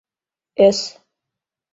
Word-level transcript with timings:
Ӧс! 0.67 0.79